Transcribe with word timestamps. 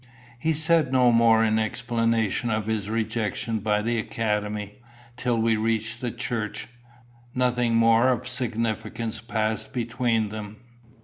He 0.39 0.53
said 0.53 0.91
no 0.91 1.11
more 1.11 1.43
in 1.43 1.59
explanation 1.59 2.49
of 2.49 2.65
his 2.65 2.89
rejection 2.89 3.59
by 3.59 3.83
the 3.83 3.99
Academy. 3.99 4.79
Till 5.15 5.37
we 5.37 5.55
reached 5.55 6.01
the 6.01 6.09
church, 6.09 6.67
nothing 7.35 7.75
more 7.75 8.09
of 8.11 8.27
significance 8.27 9.19
passed 9.21 9.73
between 9.73 10.29
them. 10.29 10.57